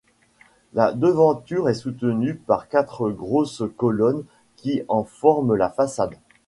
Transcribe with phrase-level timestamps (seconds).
[0.73, 6.15] La devanture est soutenue par quatre grosses colonnes qui en forment la façade.